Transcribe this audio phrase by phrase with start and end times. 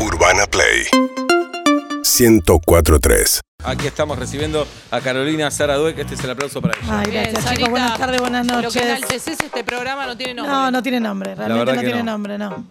[0.00, 0.86] Urbana Play
[2.02, 3.40] 1043.
[3.64, 5.98] Aquí estamos recibiendo a Carolina Sara Dueck.
[5.98, 7.00] Este es el aplauso para ella.
[7.00, 7.70] Ay, Bien, gracias, Sarita, chicos.
[7.70, 8.82] Buenas tardes, buenas Lo que noches.
[8.82, 10.52] enalteces este programa no tiene nombre.
[10.52, 12.12] No, no tiene nombre, realmente verdad no que tiene no.
[12.12, 12.66] nombre, no.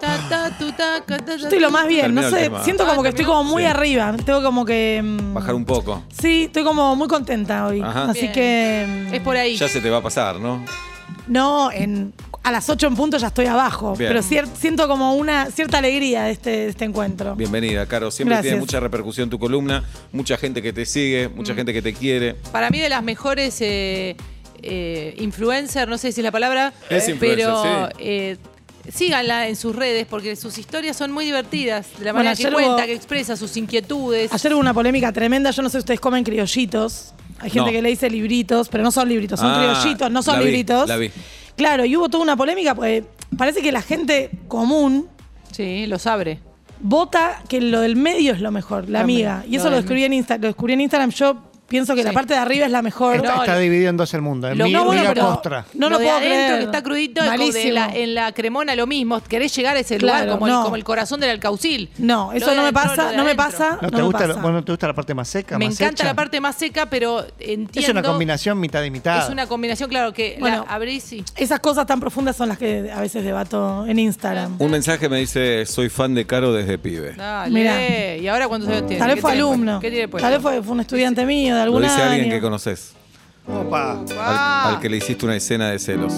[0.00, 2.34] Ta, ta, tu, ta, ca, ta, ta, Yo estoy lo más bien, Terminó no el
[2.34, 2.62] sé, tema.
[2.64, 3.68] siento como Ah, que estoy como muy Sí.
[3.68, 5.00] arriba, tengo como que...
[5.02, 6.02] mm, Bajar un poco.
[6.20, 8.10] Sí, estoy como muy contenta hoy, Ajá.
[8.10, 8.32] así Bien.
[8.32, 9.06] que...
[9.10, 9.56] mm, Es por ahí.
[9.56, 10.62] Ya se te va a pasar, ¿no?
[11.26, 12.12] No, en,
[12.42, 14.10] a las 8 en punto ya estoy abajo, Bien.
[14.10, 17.34] pero cier- siento como una cierta alegría de este, de este encuentro.
[17.34, 18.10] Bienvenida, Caro.
[18.10, 18.50] Siempre Gracias.
[18.52, 22.34] tiene mucha repercusión tu columna, mucha gente que te sigue, mucha gente que te quiere.
[22.52, 24.16] Para mí de las mejores eh,
[24.62, 27.94] eh, influencer, no sé si es la palabra, Es influencer, pero sí.
[28.00, 28.36] eh,
[28.92, 31.86] síganla en sus redes porque sus historias son muy divertidas.
[31.98, 34.30] De la Bueno, manera que cuenta, hubo- que expresa sus inquietudes.
[34.30, 37.14] Ayer hubo una polémica tremenda, yo no sé si ustedes comen criollitos.
[37.44, 37.72] Hay gente No.
[37.76, 40.46] que le dice libritos, pero no son libritos, son Ah, criollitos, no son la vi,
[40.46, 40.88] libritos.
[40.88, 41.10] la vi.
[41.56, 43.04] Claro, y hubo toda una polémica, porque
[43.36, 45.06] parece que la gente común
[45.52, 46.40] Sí, los abre.
[46.80, 49.44] vota que lo del medio es lo mejor, la También, amiga.
[49.46, 51.10] Y lo eso lo del- descubrí, en Insta- lo descubrí en Instagram.
[51.10, 51.36] Yo
[51.74, 53.16] pienso que la parte de arriba es la mejor.
[53.16, 54.48] No, Está, está lo- dividido en dos el mundo.
[54.48, 55.66] En Lo- mi, no, bueno, miga pero- postra.
[55.74, 56.58] No lo lo de puedo adentro creer.
[56.60, 59.20] que está crudito de la- en la cremona lo mismo.
[59.22, 60.58] Querés llegar a ese Claro, lugar como, no.
[60.60, 61.90] el, como el corazón del alcaucil.
[61.98, 63.78] No, eso de no me adentro, pasa, no me pasa.
[63.82, 64.32] ¿No, no te gusta, pasa.
[64.34, 65.58] lo- bueno, ¿te gusta la parte más seca?
[65.58, 66.04] Me más encanta hecha?
[66.04, 67.80] la parte más seca, pero entiendo.
[67.80, 69.24] Es una combinación mitad y mitad.
[69.24, 70.64] Es una combinación, claro, que Bueno.
[70.68, 71.24] la abrís y.
[71.36, 74.56] Esas cosas tan profundas son las que a veces debato en Instagram.
[74.58, 77.14] Un mensaje me dice, soy fan de Caro desde pibe.
[77.14, 77.50] Dale.
[77.52, 78.16] Mirá.
[78.16, 78.98] ¿Y ahora cuántos años tiene?
[78.98, 79.80] Tal vez ¿Qué fue alumno.
[79.80, 80.24] ¿Qué tiene puesto?
[80.26, 82.12] Tal vez fue, fue un estudiante mío de Lo algún dice año.
[82.12, 82.92] alguien que conoces.
[83.46, 83.92] Opa.
[83.92, 84.68] Al, Ah.
[84.74, 86.12] al que le hiciste una escena de celos.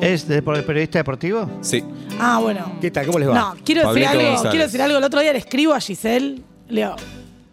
[0.00, 1.48] ¿Es de, por el periodista deportivo?
[1.62, 1.82] Sí.
[2.20, 2.76] Ah, bueno.
[2.80, 3.06] ¿Qué tal?
[3.06, 3.34] ¿Cómo les va?
[3.34, 4.22] No, quiero decir algo.
[4.22, 4.50] González.
[4.50, 4.98] Quiero decir algo.
[4.98, 6.42] El otro día le escribo a Giselle.
[6.68, 6.94] Leo,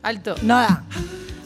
[0.04, 0.36] Alto.
[0.44, 0.84] nada.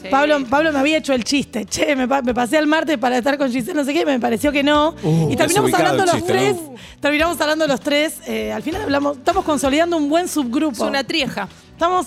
[0.02, 0.08] Sí.
[0.10, 1.64] Pablo, Pablo me había hecho el chiste.
[1.64, 4.20] Che, me, pa- me pasé al martes para estar con Giselle, no sé qué, me
[4.20, 4.94] pareció que no.
[5.30, 6.54] y terminamos hablando el los chiste, tres.
[6.56, 6.74] ¿no?
[7.00, 8.18] Terminamos hablando los tres.
[8.26, 10.84] eh, al final hablamos, estamos consolidando un buen Es subgrupo.
[10.86, 11.48] una trieja.
[11.76, 12.06] Estamos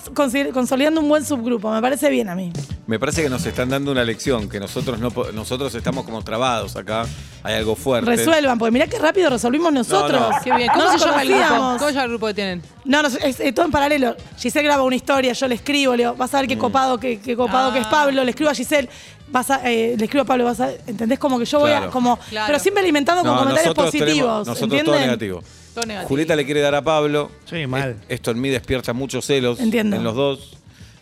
[0.52, 1.70] consolidando un buen subgrupo.
[1.70, 2.52] Me parece bien a mí.
[2.88, 6.22] Me parece que nos están dando una lección, que nosotros no po- nosotros estamos como
[6.24, 7.04] trabados acá.
[7.44, 8.10] Hay algo fuerte.
[8.10, 10.20] Resuelvan, porque mirá qué rápido resolvimos nosotros.
[10.20, 10.30] no.
[10.42, 10.70] Qué bien.
[10.74, 11.40] ¿Cómo No se llama el grupo?
[11.44, 11.78] conocíamos.
[11.78, 12.62] ¿Cómo se llama el grupo que tienen?
[12.84, 14.16] No, no, es, es todo en paralelo.
[14.36, 17.20] Giselle graba una historia, yo le escribo, le digo, vas a ver qué copado, qué,
[17.20, 17.72] qué copado Ah.
[17.72, 18.88] que es Pablo, le escribo a Giselle,
[19.28, 21.20] vas a, eh, le escribo a Pablo, vas a, ¿entendés?
[21.20, 21.92] Como que yo voy a, Claro.
[21.92, 22.46] como, Claro.
[22.48, 25.42] pero siempre alimentando con No, comentarios nosotros positivos, tenemos- nosotros todo negativo.
[25.74, 26.08] Todo negativo.
[26.08, 27.30] Julieta le quiere dar a Pablo.
[27.44, 27.96] Sí, mal.
[28.08, 29.96] Esto en mí despierta muchos celos Entiendo.
[29.96, 30.56] en los dos.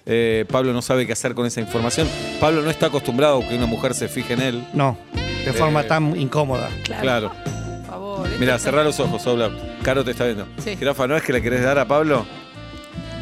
[0.06, 2.08] Eh, Pablo no sabe qué hacer con esa información.
[2.40, 4.66] Pablo no está acostumbrado a que una mujer se fije en él.
[4.72, 4.96] No,
[5.44, 6.70] de forma Eh, tan incómoda.
[6.84, 7.02] Claro.
[7.02, 7.32] Claro.
[7.44, 8.26] Por favor.
[8.26, 9.50] esto Mira, es- cerrá los ojos, Obla.
[9.82, 10.46] Caro te está viendo.
[10.62, 10.76] Sí.
[10.76, 12.24] Jirafa, ¿no es que le querés dar a Pablo?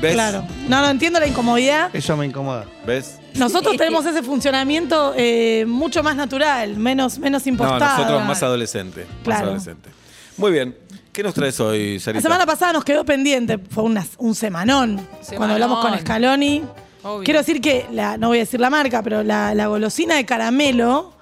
[0.01, 0.13] ¿Ves?
[0.13, 0.45] Claro.
[0.69, 1.91] No, no entiendo la incomodidad.
[1.95, 2.67] Eso me incomoda.
[2.87, 3.19] ¿Ves?
[3.35, 7.97] Nosotros tenemos ese funcionamiento eh, mucho más natural, menos, menos No, impostado.
[7.99, 9.07] nosotros más adolescente.
[9.07, 9.47] Más Claro.
[9.47, 9.89] adolescente.
[10.37, 10.77] Muy bien.
[11.17, 12.19] ¿Qué nos traes hoy, Sarita?
[12.29, 15.01] La semana pasada nos quedó pendiente, fue una- un semanón,
[15.35, 16.63] cuando hablamos con Scaloni.
[17.03, 17.25] Obvio.
[17.25, 20.27] Quiero decir que, la, no voy a decir la marca, pero la, la golosina de
[20.27, 21.15] caramelo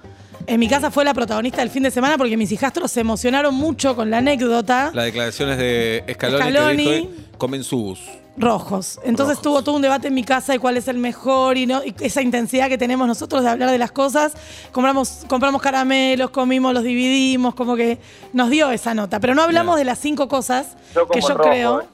[0.47, 3.53] en mi casa fue la protagonista del fin de semana porque mis hijastros se emocionaron
[3.55, 4.91] mucho con la anécdota.
[4.93, 6.83] Las declaraciones de Scaloni, Scaloni.
[6.85, 7.99] que dijo, comen sus.
[8.37, 8.99] Rojos.
[9.05, 9.41] Entonces Rojos.
[9.43, 11.95] tuvo todo un debate en mi casa de cuál es el mejor y, no, y
[12.01, 14.33] esa intensidad que tenemos nosotros de hablar de las cosas.
[14.73, 17.97] Compramos, compramos caramelos, comimos, los dividimos, como que
[18.33, 19.21] nos dio esa nota.
[19.21, 19.85] Pero no hablamos Bien.
[19.85, 21.81] de las cinco cosas Yo que yo rojo, creo.
[21.81, 21.85] eh.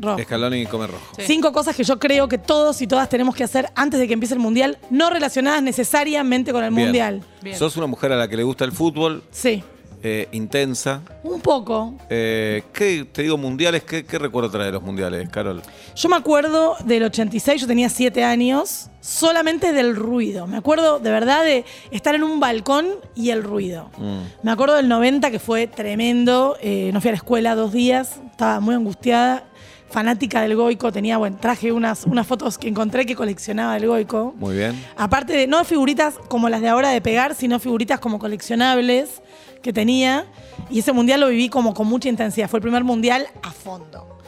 [0.00, 0.18] Rojo.
[0.22, 1.04] Scaloni come rojo.
[1.16, 1.22] Sí.
[1.26, 4.14] Cinco cosas que yo creo que todos y todas tenemos que hacer antes de que
[4.14, 6.86] empiece el mundial, no relacionadas necesariamente con el Bien.
[6.86, 7.22] mundial.
[7.42, 7.56] Bien.
[7.58, 9.62] Sos una mujer a la que le gusta el fútbol, Sí,
[10.02, 11.02] eh, intensa.
[11.22, 11.94] un poco.
[12.08, 13.82] Eh, ¿qué, te digo, mundiales?
[13.84, 15.60] ¿qué, ¿Qué recuerdo trae de los mundiales, Carol?
[15.94, 20.46] Yo me acuerdo del 86, yo tenía siete años, solamente del ruido.
[20.46, 23.90] Me acuerdo de verdad de estar en un balcón y el ruido.
[23.98, 24.20] Mm.
[24.42, 26.56] Me acuerdo del 90 que fue tremendo.
[26.62, 29.44] eh, no fui a la escuela dos días, estaba muy angustiada.
[29.90, 34.34] Fanática del Goico, tenía, bueno, traje unas, unas fotos que encontré que coleccionaba del Goico.
[34.38, 34.80] Muy bien.
[34.96, 39.20] Aparte de, no figuritas como las de ahora de pegar, sino figuritas como coleccionables
[39.62, 40.26] que tenía.
[40.70, 42.48] Y ese mundial lo viví como con mucha intensidad.
[42.48, 44.18] Fue el primer mundial a fondo.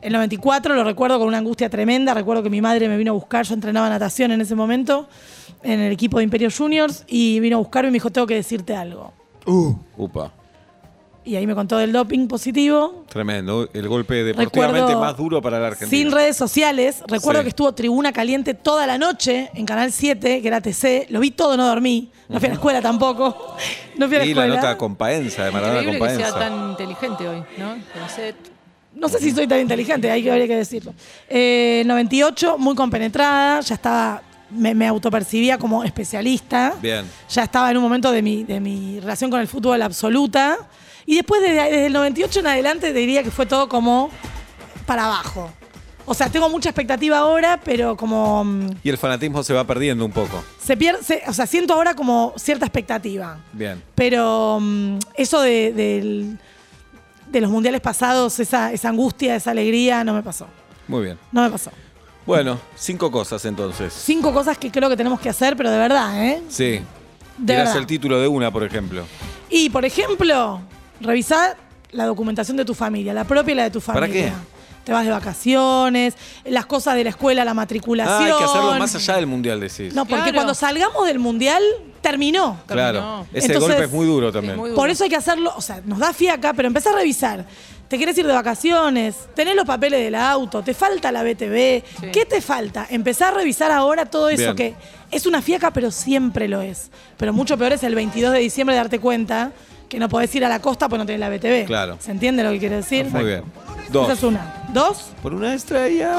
[0.00, 2.12] El 94 lo recuerdo con una angustia tremenda.
[2.12, 3.46] Recuerdo que mi madre me vino a buscar.
[3.46, 5.08] Yo entrenaba natación en ese momento
[5.62, 8.34] en el equipo de Imperio Juniors y vino a buscarme y me dijo, tengo que
[8.34, 9.12] decirte algo.
[9.96, 10.32] Upa.
[11.26, 13.04] Y ahí me contó del doping positivo.
[13.08, 13.68] Tremendo.
[13.72, 15.90] El golpe deportivamente Recuerdo, más duro para la Argentina.
[15.98, 17.02] Sin redes sociales.
[17.08, 17.44] Recuerdo Sí.
[17.44, 21.06] que estuvo Tribuna Caliente toda la noche en Canal 7, que era TC.
[21.08, 22.10] Lo vi todo, no dormí.
[22.28, 23.56] No fui a la escuela tampoco.
[23.96, 24.60] No fui a la Y la escuela.
[24.62, 26.56] nota con Paenza, de Maradona con Increíble que sea Paenza.
[26.56, 27.68] tan inteligente hoy, ¿no?
[27.70, 28.34] Con set.
[28.92, 30.92] No sé si soy tan inteligente, hay que, habría que decirlo.
[31.28, 34.20] Eh, 98, muy compenetrada, ya estaba,
[34.50, 36.74] me, me autopercibía como especialista.
[36.82, 37.04] Bien.
[37.30, 40.58] Ya estaba en un momento de mi, de mi relación con el fútbol absoluta.
[41.06, 44.10] Y después, desde, desde el 98 en adelante, te diría que fue todo como
[44.86, 45.50] para abajo.
[46.06, 50.04] O sea, tengo mucha expectativa ahora, pero como mm, Y el fanatismo se va perdiendo
[50.04, 50.44] un poco.
[50.62, 53.38] se pierde, se- o sea, siento ahora como cierta expectativa.
[53.52, 53.82] Bien.
[53.94, 56.38] Pero mm, eso de, del-
[57.30, 60.46] de los mundiales pasados, esa, esa angustia, esa alegría, no me pasó.
[60.88, 61.18] Muy bien.
[61.32, 61.70] No me pasó.
[62.26, 63.92] Bueno, cinco cosas entonces.
[63.92, 66.42] Cinco cosas que creo que tenemos que hacer, pero de verdad, ¿eh?
[66.48, 66.80] Sí.
[67.38, 67.76] De verdad.
[67.78, 69.04] el título de una, por ejemplo.
[69.50, 70.60] Y, por ejemplo,
[71.00, 71.56] revisar
[71.92, 74.26] la documentación de tu familia, la propia y la de tu ¿Para familia.
[74.30, 74.54] qué?
[74.84, 76.14] Te vas de vacaciones,
[76.44, 78.22] las cosas de la escuela, la Ah, matriculación.
[78.32, 79.94] hay que hacerlo más allá del mundial, decís.
[79.94, 80.34] No, porque Claro.
[80.34, 81.62] cuando salgamos del mundial,
[82.02, 82.58] terminó.
[82.66, 82.98] claro.
[82.98, 83.26] terminó.
[83.32, 84.52] Ese Entonces- golpe es muy duro también.
[84.54, 84.80] Es muy duro.
[84.80, 87.46] Por eso hay que hacerlo, o sea, nos da fiaca, pero empezá a revisar.
[87.88, 92.06] Te querés ir de vacaciones, tenés los papeles del auto, te falta la BTV, Sí.
[92.12, 92.86] ¿qué te falta?
[92.90, 94.56] Empezá a revisar ahora todo eso Bien.
[94.56, 94.74] que
[95.10, 96.90] es una fiaca, pero siempre lo es.
[97.16, 99.52] Pero mucho peor es el 22 de diciembre darte cuenta
[99.94, 101.66] que no podés ir a la costa porque no tenés la BTV.
[101.66, 101.96] Claro.
[102.00, 103.06] ¿Se entiende lo que quiero decir?
[103.06, 103.44] Muy bien.
[103.90, 104.04] Dos.
[104.04, 104.64] Esa es una.
[104.72, 106.16] Dos, Por una estrella.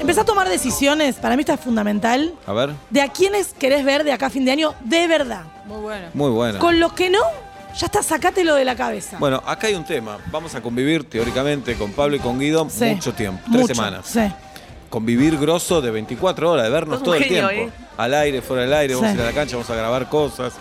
[0.00, 2.70] empezá a tomar decisiones, para mí esto es fundamental, A ver.
[2.88, 5.42] de a quiénes querés ver de acá a fin de año de verdad.
[5.66, 6.06] Muy bueno.
[6.14, 6.58] Muy bueno.
[6.58, 7.18] Con los que no,
[7.78, 9.18] ya está, sacátelo de la cabeza.
[9.18, 10.16] Bueno, acá hay un tema.
[10.32, 12.86] Vamos a convivir teóricamente con Pablo y con Guido Sí.
[12.86, 13.42] mucho tiempo.
[13.50, 14.06] Tres Mucho, semanas.
[14.06, 14.20] Sí.
[14.88, 17.50] Convivir grosso de 24 horas, de vernos todo el tiempo.
[17.50, 17.70] ¿eh?
[17.98, 19.16] Al aire, fuera del aire, vamos Sí.
[19.16, 20.54] a ir a la cancha, vamos a grabar cosas.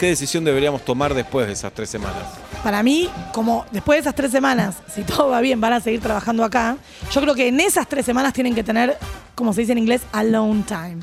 [0.00, 2.22] ¿Qué decisión deberíamos tomar después de esas tres semanas?
[2.64, 6.00] Para mí, como después de esas tres semanas, si todo va bien, van a seguir
[6.00, 6.78] trabajando acá.
[7.12, 8.96] Yo creo que en esas tres semanas tienen que tener,
[9.34, 11.00] como se dice en inglés, alone time.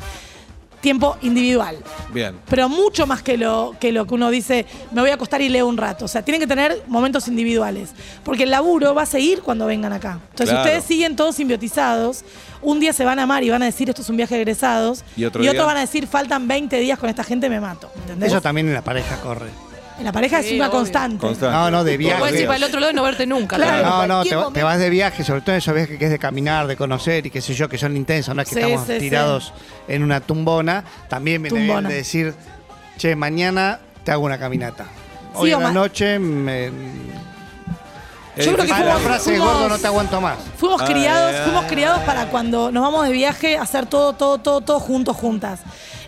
[0.82, 1.78] Tiempo individual.
[2.14, 2.36] Bien.
[2.50, 5.50] Pero mucho más que lo, que lo que uno dice, me voy a acostar y
[5.50, 6.06] leo un rato.
[6.06, 7.90] O sea, tienen que tener momentos individuales.
[8.24, 10.20] Porque el laburo va a seguir cuando vengan acá.
[10.30, 10.64] Entonces, Claro.
[10.66, 12.24] ustedes siguen todos simbiotizados.
[12.62, 14.42] Un día se van a amar y van a decir, esto es un viaje de
[14.42, 15.04] egresados.
[15.16, 17.90] Y otro día- otros van a decir, faltan 20 días con esta gente, me mato.
[17.96, 18.30] ¿Entendés?
[18.32, 19.50] Eso también en la pareja corre.
[19.98, 20.80] En la pareja es una obvio.
[20.80, 21.18] constante.
[21.26, 21.56] Constante.
[21.56, 22.20] No, no, de viaje.
[22.20, 23.56] Puedes ir para el otro lado y no verte nunca.
[23.56, 24.06] Claro.
[24.08, 26.68] No, no, te, vas de viaje, sobre todo en esos viajes que es de caminar,
[26.68, 28.94] de conocer y qué sé yo, que son intensos, no es que Sí, estamos sí,
[28.94, 29.00] sí.
[29.00, 29.54] tirados
[29.88, 30.84] en una tumbona.
[31.10, 32.36] También viene bien de decir,
[32.98, 34.86] che, mañana te hago una caminata.
[35.34, 36.72] Hoy en la noche me...
[38.38, 40.38] Yo creo que Ah, la fuimos- frase de fuimos- gordo no te aguanto más.
[40.58, 41.70] Fuimos criados, ay, fuimos ay.
[41.72, 45.62] criados para cuando nos vamos de viaje hacer todo, todo, todo, todo juntos, juntas.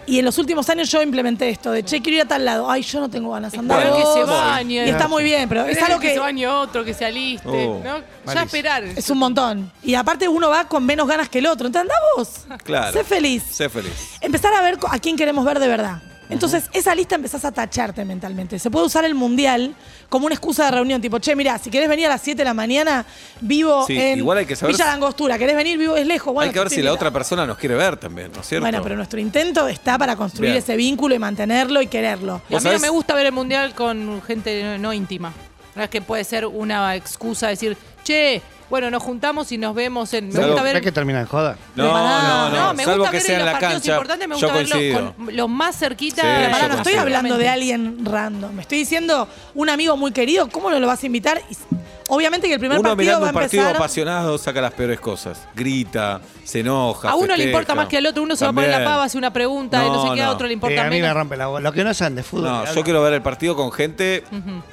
[0.09, 2.69] Y en los últimos años yo implementé esto de, che, quiero ir a tal lado.
[2.69, 4.85] Ay, yo no tengo ganas, anda Esperar que se bañe.
[4.87, 7.05] Y está muy bien, pero es Esperar algo que, que se bañe otro, que se
[7.05, 7.47] aliste.
[7.47, 7.99] Oh, ¿no?
[7.99, 8.45] Ya malísimo.
[8.45, 8.83] esperar.
[8.83, 9.71] es un montón.
[9.83, 11.67] Y aparte uno va con menos ganas que el otro.
[11.67, 12.57] Entonces anda vos.
[12.63, 12.91] Claro.
[12.97, 13.43] Sé feliz.
[13.51, 13.93] Sé feliz.
[14.19, 16.01] Empezar a ver co- a quién queremos ver de verdad.
[16.29, 18.59] Entonces, esa lista empezás a tacharte mentalmente.
[18.59, 19.73] Se puede usar el mundial
[20.09, 22.43] como una excusa de reunión, tipo, che, mira, si querés venir a las 7 de
[22.45, 23.05] la mañana,
[23.41, 25.37] vivo Sí, en igual hay que saber Villa La Angostura.
[25.39, 25.77] ¿Querés venir?
[25.77, 26.33] Vivo es lejos.
[26.33, 28.63] Bueno, Hay que ver si la otra persona nos quiere ver también, ¿no es cierto?
[28.63, 30.63] Bueno, pero nuestro intento está para construir Bien.
[30.63, 32.41] ese vínculo y mantenerlo y quererlo.
[32.49, 35.33] Y a ¿Vos mí no me gusta ver el mundial con gente no, no íntima.
[35.75, 40.13] No es que puede ser una excusa decir, che, bueno, nos juntamos y nos vemos
[40.13, 40.27] en.
[40.27, 40.81] Me Salvo- gusta ¿Ves ver.
[40.83, 41.57] que termina en joda?
[41.75, 42.49] No, no, no.
[42.49, 43.91] No, me Salvo gusta que ver sea en los la partidos cancha.
[43.91, 45.13] importantes, me yo gusta verlos coincido.
[45.15, 46.21] con los más cerquita.
[46.21, 47.01] Sí, Pero yo pará, no estoy coincido.
[47.01, 48.53] hablando de alguien random.
[48.55, 51.41] Me estoy diciendo un amigo muy querido, ¿cómo no lo vas a invitar?
[51.49, 51.63] Y s-
[52.09, 53.75] obviamente que el primer Uno partido mirando va a un partido empezar.
[53.81, 55.39] apasionado saca las peores cosas.
[55.55, 57.09] Grita, se enoja.
[57.11, 58.21] A uno le importa más que al otro.
[58.23, 60.25] Uno se va a poner la pava, hace una pregunta y no sé qué, a
[60.25, 61.63] No, otro le Eh, importa a mí me rompe la bola.
[61.69, 62.45] Lo que no saben de fútbol.
[62.49, 64.23] No, yo quiero ver el partido con gente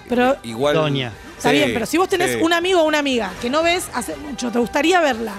[0.09, 0.75] Pero igual.
[0.75, 1.13] Doña.
[1.37, 2.39] está Sí, bien, pero si vos tenés sí.
[2.43, 5.35] un amigo o una amiga que no ves hace mucho, te gustaría verla,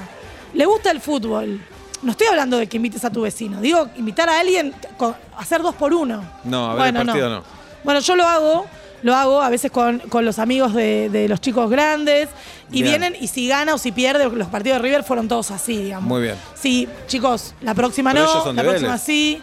[0.54, 1.60] le gusta el fútbol.
[2.04, 3.60] No estoy hablando de que invites a tu vecino.
[3.60, 6.24] Digo, invitar a alguien, con- hacer dos por uno.
[6.44, 7.44] No, a ver el partido no.
[7.84, 8.68] Bueno, yo lo hago,
[9.04, 12.30] lo hago a veces con, con los amigos de, de los chicos grandes
[12.72, 13.00] y Bien.
[13.02, 16.08] vienen y si gana o si pierde, los partidos de River fueron todos así, digamos.
[16.10, 16.36] Muy bien.
[16.56, 19.02] Sí, chicos, la próxima Pero no, la próxima Vélez.
[19.02, 19.42] sí.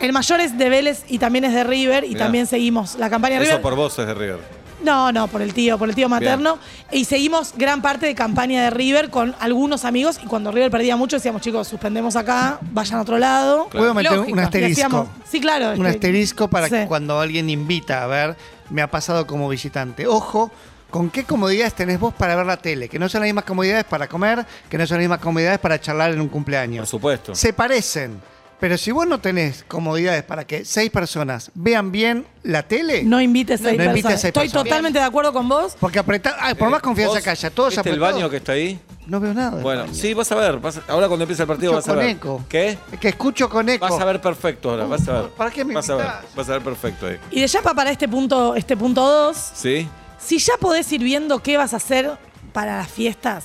[0.00, 2.24] El mayor es de Vélez y también es de River y Mirá.
[2.24, 3.62] también seguimos la campaña de Eso River.
[3.62, 4.61] por vos es de River.
[4.82, 6.58] No, no, por el tío, por el tío materno.
[6.90, 10.18] Y seguimos gran parte de campaña de River con algunos amigos.
[10.22, 13.68] Y cuando River perdía mucho, decíamos, chicos, suspendemos acá, vayan a otro lado.
[13.70, 14.32] ¿Puedo meter Lógico.
[14.32, 15.08] un asterisco?
[15.30, 15.70] sí, claro.
[15.78, 16.74] Un que- asterisco para sí.
[16.74, 18.36] que cuando alguien invita a ver,
[18.70, 20.06] me ha pasado como visitante.
[20.06, 20.50] Ojo,
[20.90, 22.88] ¿con qué comodidades tenés vos para ver la tele?
[22.88, 25.80] Que no son las mismas comodidades para comer, que no son las mismas comodidades para
[25.80, 26.88] charlar en un Por cumpleaños.
[26.88, 27.34] supuesto.
[27.34, 28.20] Se parecen,
[28.62, 33.20] pero si vos no tenés comodidades para que seis personas vean bien la tele, No
[33.20, 34.20] invites seis No invites personas.
[34.20, 34.64] seis Estoy personas.
[34.64, 35.76] totalmente de acuerdo con vos.
[35.80, 38.36] porque apretar, ay, por más confianza ¿Vos que haya, todos ¿viste el apretados, baño que
[38.36, 38.78] está ahí?
[39.08, 39.50] no veo nada.
[39.56, 39.94] del Bueno, baño.
[39.94, 40.58] sí, vas a ver.
[40.60, 42.16] vas a- ahora cuando empiece el partido vas Escucho a con ver.
[42.16, 42.44] eco.
[42.48, 42.78] ¿Qué?
[42.92, 43.88] Es que escucho con eco.
[43.88, 45.30] Vas a ver perfecto ahora, vas a ver.
[45.30, 46.34] ¿Para qué me Vas a ver, invitás?
[46.36, 47.18] vas a ver perfecto ahí.
[47.32, 49.88] Y de Yapa para este punto, este punto 2, ¿Sí?
[50.24, 52.12] si ya podés ir viendo qué vas a hacer
[52.52, 53.44] para las fiestas.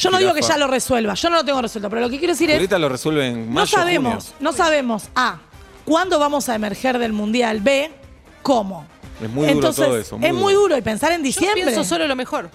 [0.00, 0.34] Yo no Jirafa.
[0.34, 2.48] digo que ya lo resuelva, yo no lo tengo resuelto, pero lo que quiero decir
[2.50, 4.36] es, Ahorita lo resuelven no mayo, sabemos, junio.
[4.40, 5.38] no sabemos, A,
[5.84, 7.90] cuándo vamos a emerger del Mundial, B,
[8.42, 8.86] cómo.
[9.22, 10.76] Es muy duro Entonces, todo eso, muy es muy duro.
[10.78, 11.62] y pensar en Yo diciembre.
[11.64, 12.50] pienso solo lo mejor.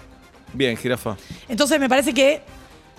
[0.53, 1.15] Bien, jirafa.
[1.47, 2.41] Entonces me parece que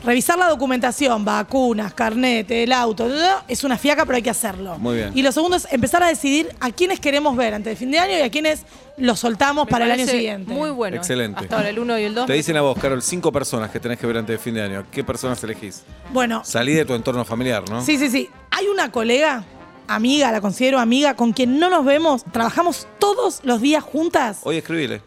[0.04, 3.08] revisar la documentación, vacunas, carnet, el auto,
[3.48, 4.78] es una fiaca, pero hay que hacerlo.
[4.78, 5.12] Muy bien.
[5.14, 7.98] Y lo segundo es empezar a decidir a quiénes queremos ver antes de fin de
[7.98, 8.64] año y a quiénes
[8.98, 10.52] los soltamos Me para el año parece siguiente.
[10.52, 10.96] Muy bueno.
[10.96, 11.40] Excelente.
[11.40, 12.26] Hasta ahora el 1 y el 2.
[12.26, 14.62] Te dicen a vos, Carol, cinco personas que tenés que ver antes de fin de
[14.62, 14.84] año.
[14.90, 15.82] ¿Qué personas elegís?
[16.12, 17.82] Bueno, Salí de tu entorno familiar, ¿no?
[17.84, 18.28] Sí, sí, sí.
[18.50, 19.44] Hay una colega,
[19.88, 24.40] amiga, la considero amiga, con quien no nos vemos, trabajamos todos los días juntas.
[24.44, 25.02] Hoy escribile.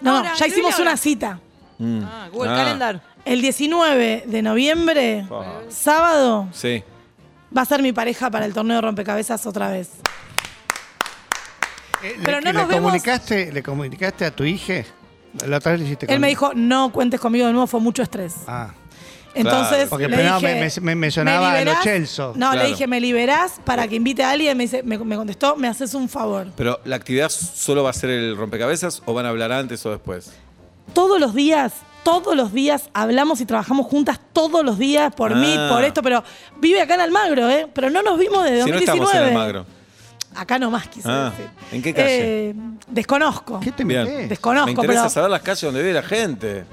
[0.00, 0.96] No, Ahora, ya hicimos escribile una ahora.
[0.96, 1.40] cita.
[1.78, 2.02] Mm.
[2.04, 3.00] Ah, Google Ah, Calendar.
[3.24, 5.26] El 19 de noviembre,
[5.70, 6.82] sábado, Sí.
[7.56, 9.88] va a ser mi pareja para el torneo de rompecabezas otra vez.
[12.02, 14.84] Eh, Pero le, no le nos vemos- comunicaste, ¿Le comunicaste a tu hija?
[15.46, 17.80] La otra vez le hiciste Él con- me dijo, no cuentes conmigo de nuevo, fue
[17.80, 18.34] mucho estrés.
[18.46, 18.72] Ah.
[19.36, 21.82] Entonces, Porque le dije, me- me- me sonaba a lo liberás?".
[21.82, 22.28] Celso.
[22.36, 22.62] No, Claro.
[22.62, 24.56] le dije, ¿me liberás para que invite a alguien?
[24.56, 26.46] Me, dice, me, me contestó, me haces un favor.
[26.56, 29.90] Pero la actividad solo va a ser el rompecabezas o van a hablar antes o
[29.90, 30.30] después.
[30.94, 31.72] Todos los días,
[32.04, 35.36] todos los días hablamos y trabajamos juntas todos los días por Ah.
[35.36, 36.22] mí, por esto, pero
[36.60, 37.66] vive acá en Almagro, ¿eh?
[37.74, 38.84] Pero no nos vimos desde Si no 2019.
[39.04, 39.66] estamos en Almagro.
[40.36, 41.50] Acá nomás quise Ah, decir.
[41.72, 42.06] ¿en qué calle?
[42.50, 42.54] Eh,
[42.88, 43.60] desconozco.
[43.60, 44.28] ¿Qué te Bien.
[44.28, 46.64] Desconozco, Me interesa pero saber las calles donde vive la gente.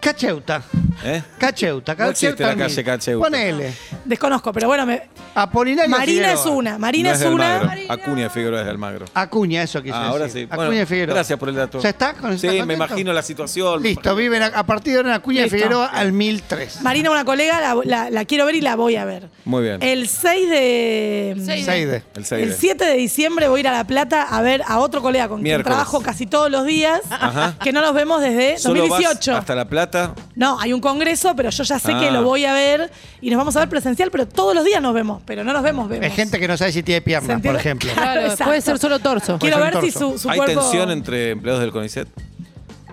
[0.00, 0.62] Cacheuta.
[1.04, 1.22] ¿Eh?
[1.38, 1.94] Cacheuta.
[1.94, 2.84] No existe la Cacheuta calle.
[2.84, 3.24] Cacheuta.
[3.26, 3.72] Ponele.
[4.04, 5.02] Desconozco, pero bueno, me-
[5.34, 6.56] Apolinario Marina es Figueroa.
[6.56, 7.56] una, Marina No es, de una.
[7.60, 7.92] Almagro.
[7.92, 9.06] Acuña Figueroa es de Almagro.
[9.14, 10.42] Acuña, eso quise Ah, ahora decir.
[10.42, 10.48] sí.
[10.50, 11.14] Acuña Bueno, Figueroa.
[11.14, 11.78] Gracias por el dato.
[11.80, 12.14] ¿Ya está?
[12.14, 12.84] ¿Con Sí, está me contento?
[12.84, 13.82] imagino la situación.
[13.82, 15.56] Listo, viven a, a partir de ahora en Acuña Listo.
[15.56, 16.82] Figueroa al 1003.
[16.82, 19.28] Marina, una colega, la, la- la quiero ver y la voy a ver.
[19.44, 19.80] Muy bien.
[19.82, 21.36] El 6 de.
[21.44, 22.02] Seis Seide.
[22.16, 24.62] El seis El de- 7 de diciembre voy a ir a La Plata a ver
[24.66, 25.64] a otro colega con Miércoles.
[25.64, 27.54] quien trabajo casi todos los días, Ajá.
[27.62, 29.36] que no nos vemos desde Solo vas 2018.
[29.36, 30.14] hasta La Plata.
[30.34, 32.10] No, hay un congreso, pero yo ya sé que Ah.
[32.10, 32.90] lo voy a ver
[33.20, 35.62] y nos vamos a ver presencial, pero todos los días nos vemos, pero no nos
[35.62, 36.04] vemos, vemos.
[36.04, 37.60] Hay gente que no sabe si tiene ¿Se piernas, por entiende?
[37.60, 37.90] ejemplo.
[37.94, 39.38] Claro, puede ser solo torso.
[39.38, 40.60] Quiero ver si su, su ¿Hay cuerpo...
[40.60, 42.08] tensión entre empleados del CONICET?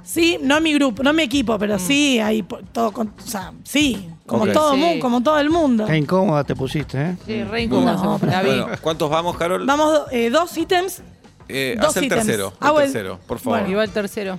[0.03, 1.59] Sí, no en mi grupo, no en mi equipo, Mm.
[1.59, 4.51] pero sí, hay po- todo, con- o sea, sí, como Ok.
[4.53, 4.77] todo Sí.
[4.79, 5.85] mu- como todo el mundo.
[5.87, 7.15] Qué incómoda te pusiste, ¿eh?
[7.25, 7.65] Sí, re.
[7.67, 8.43] No, pero-.
[8.43, 9.65] Bueno, ¿cuántos vamos, Carol?
[9.65, 11.01] Vamos, eh, dos ítems.
[11.49, 12.25] Eh, dos haz el ítems.
[12.25, 12.53] tercero.
[12.59, 13.59] Hago el el- tercero, por favor.
[13.59, 13.71] Bueno.
[13.71, 14.37] Y va el tercero.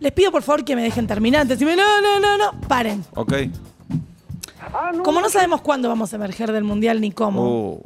[0.00, 1.42] Les pido por favor que me dejen terminar.
[1.42, 3.04] Antes, me- no, no, no, no, paren.
[3.14, 3.32] Ok.
[5.04, 7.82] Como no sabemos cuándo vamos a emerger del mundial ni cómo, Uh,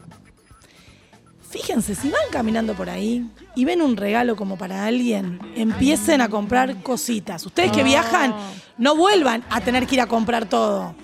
[1.50, 6.28] fíjense, si van caminando por ahí y ven un regalo como para alguien, empiecen a
[6.28, 7.46] comprar cositas.
[7.46, 8.34] Ustedes que viajan,
[8.78, 10.94] no vuelvan a tener que ir a comprar todo.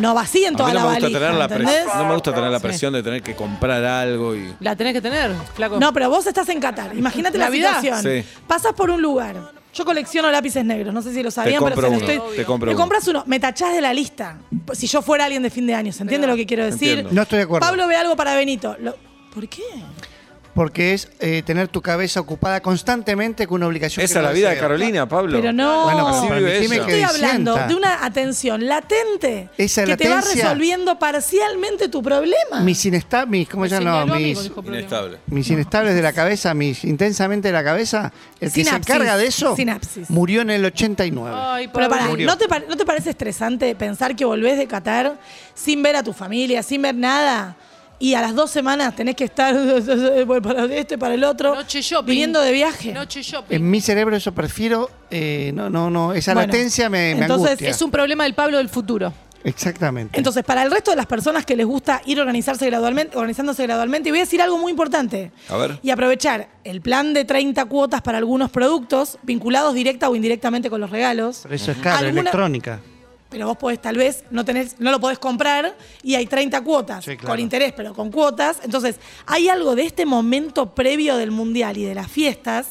[0.00, 1.94] No vacíen a toda mí no la me, gusta valija, tener la pres- ¿entendés?
[1.96, 2.62] no me gusta tener la Sí.
[2.66, 4.54] presión de tener que comprar algo y.
[4.60, 5.78] La tenés que tener, flaco.
[5.78, 6.96] No, pero vos estás en Qatar.
[6.96, 7.80] Imagínate la Navidad.
[7.80, 8.22] situación.
[8.24, 8.28] Sí.
[8.46, 9.36] Pasas por un lugar.
[9.72, 12.36] Yo colecciono lápices negros, no sé si lo sabían, pero compro se uno, estoy.
[12.36, 12.80] te compro me uno.
[12.82, 14.38] compras uno, me tachás de la lista.
[14.72, 16.88] Si yo fuera alguien de fin de año, ¿se entiende lo que quiero decir?
[16.90, 17.10] Entiendo.
[17.12, 17.66] No estoy de acuerdo.
[17.68, 18.76] Pablo ve algo para Benito.
[18.80, 18.96] Lo-
[19.32, 19.62] ¿Por qué?
[20.54, 24.04] Porque es eh, tener tu cabeza ocupada constantemente con una obligación.
[24.04, 24.58] Esa es la vida de.
[24.58, 25.38] Carolina, Pablo.
[25.40, 25.84] Pero no.
[25.84, 26.80] Bueno, pero Así vive ella.
[26.80, 32.60] Estoy hablando de una atención latente Esa que te va resolviendo parcialmente tu problema.
[32.62, 34.50] Mis inestables, mis, ¿cómo Mis.
[34.66, 35.18] Inestable.
[35.30, 39.54] inestables de la cabeza, mis intensamente de la cabeza, el que se encarga de eso
[39.56, 40.10] Sinapsis.
[40.10, 41.36] murió en el 89.
[41.38, 42.08] Ay, Pero pará.
[42.08, 45.18] ¿no te, ¿no te parece estresante pensar que volvés de Qatar
[45.54, 47.56] sin ver a tu familia, sin ver nada?
[48.00, 49.54] Y a las dos semanas tenés que estar
[50.26, 52.06] voy para este, para el otro, Noche shopping.
[52.10, 52.92] viniendo de viaje.
[52.92, 53.54] Noche shopping.
[53.56, 57.48] En mi cerebro eso prefiero, eh, no, no, no, esa Bueno, latencia me, me entonces
[57.50, 57.68] angustia.
[57.68, 59.12] Es un problema del Pablo del futuro.
[59.44, 60.18] Exactamente.
[60.18, 64.08] Entonces, para el resto de las personas que les gusta ir organizarse gradualmente, organizándose gradualmente,
[64.10, 65.32] y voy a decir algo muy importante.
[65.48, 65.78] A ver.
[65.82, 70.80] Y aprovechar el plan de 30 cuotas para algunos productos vinculados directa o indirectamente con
[70.80, 71.40] los regalos.
[71.42, 72.80] Pero eso es caro, Alguna- electrónica.
[73.30, 77.04] Pero vos podés, tal vez, no tenés, no lo podés comprar y hay 30 cuotas
[77.04, 77.28] Sí, claro.
[77.34, 78.58] con interés, pero con cuotas.
[78.64, 78.96] Entonces,
[79.26, 82.68] hay algo de este momento previo del Mundial y de las fiestas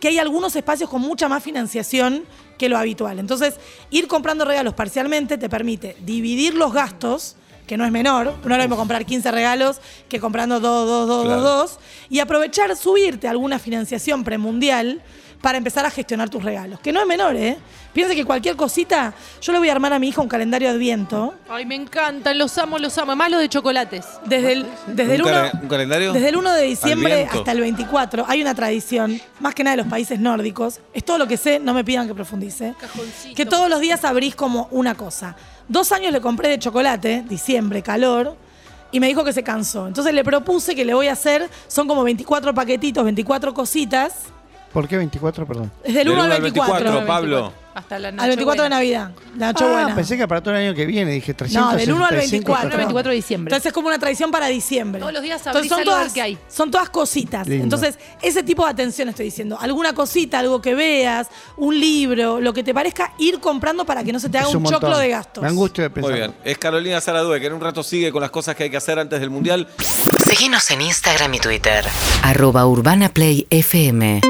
[0.00, 2.24] que hay algunos espacios con mucha más financiación
[2.58, 3.18] que lo habitual.
[3.18, 3.54] Entonces,
[3.90, 8.62] ir comprando regalos parcialmente te permite dividir los gastos, que no es menor, no lo
[8.62, 11.40] mismo comprar 15 regalos que comprando 2, 2, 2, Claro.
[11.40, 11.78] 2, 2,
[12.10, 15.00] y aprovechar subirte a alguna financiación premundial
[15.42, 17.58] para empezar a gestionar tus regalos, que no es menor, ¿eh?
[17.92, 20.74] Piensa que cualquier cosita, yo le voy a armar a mi hija un calendario de
[20.76, 21.34] adviento.
[21.50, 23.14] Ay, me encantan, los amo, los amo.
[23.16, 24.06] Más los de chocolates.
[24.24, 26.12] Desde el, desde el ¿Un 1, cale- un calendario?
[26.14, 29.82] Desde el 1 de diciembre hasta el 24 hay una tradición, más que nada de
[29.82, 33.34] los países nórdicos, es todo lo que sé, no me pidan que profundice, Cajoncito.
[33.34, 35.36] que todos los días abrís como una cosa.
[35.68, 38.36] Dos años le compré de chocolate, diciembre, calor,
[38.90, 39.86] y me dijo que se cansó.
[39.88, 44.14] Entonces le propuse que le voy a hacer, son como 24 paquetitos, 24 cositas,
[44.72, 45.70] ¿Por qué 24, perdón?
[45.84, 46.74] desde el Del 1 al uno al 24.
[46.74, 47.52] 24, Pablo.
[47.74, 49.92] Hasta la Al 24 de Navidad, la Nochebuena.
[49.92, 51.72] Ah, pensé que para todo el año que viene, dije 365.
[51.72, 52.56] No, del 1 al 24.
[52.56, 52.78] está todo.
[52.78, 53.50] 24 de diciembre.
[53.50, 55.00] Entonces es como una tradición para diciembre.
[55.00, 56.38] Todos los días Entonces abrís son algo todas, qué hay.
[56.48, 57.48] son todas cositas.
[57.48, 57.64] Lindo.
[57.64, 59.56] Entonces, ese tipo de atención estoy diciendo.
[59.58, 64.12] Alguna cosita, algo que veas, un libro, lo que te parezca, ir comprando para que
[64.12, 65.42] no se te haga Es un, choclo de gastos.
[65.42, 66.10] Me angustia de pensar.
[66.10, 66.34] Muy bien.
[66.44, 68.98] Es Carolina Zaradue, que en un rato sigue con las cosas que hay que hacer
[68.98, 69.66] antes del Mundial.
[69.78, 71.86] Seguinos en Instagram y Twitter.
[72.22, 74.20] Arroba Urbana Play FM.